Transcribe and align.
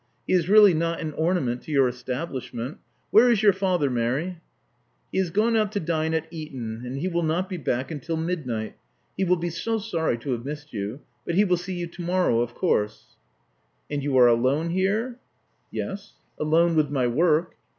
He 0.25 0.33
is 0.33 0.49
really 0.49 0.73
not 0.73 0.99
an 0.99 1.13
ornament 1.13 1.61
to 1.61 1.71
your 1.71 1.87
establish 1.87 2.55
ment. 2.55 2.79
Where 3.11 3.29
is 3.29 3.43
your 3.43 3.53
father, 3.53 3.87
Mary?" 3.87 4.41
"He 5.11 5.19
has 5.19 5.29
gone 5.29 5.55
out 5.55 5.71
to 5.73 5.79
dine 5.79 6.15
at 6.15 6.25
Eton; 6.33 6.81
and 6.87 6.97
he 6.97 7.07
will 7.07 7.21
not 7.21 7.47
be 7.47 7.57
back 7.57 7.91
until 7.91 8.17
midnight. 8.17 8.75
He 9.15 9.23
will 9.25 9.35
be 9.35 9.51
so 9.51 9.77
sorry 9.77 10.17
to 10.17 10.31
have 10.31 10.43
missed 10.43 10.73
you. 10.73 11.01
But 11.23 11.35
he 11.35 11.43
will 11.43 11.55
see 11.55 11.75
you 11.75 11.85
to 11.85 12.01
morrow, 12.01 12.41
of 12.41 12.55
course. 12.55 13.15
''"And 13.91 14.01
you 14.01 14.17
are 14.17 14.27
alone 14.27 14.71
here?" 14.71 15.19
"Yes. 15.69 16.13
Alone 16.39 16.75
with 16.75 16.89
my 16.89 17.05
work." 17.05 17.53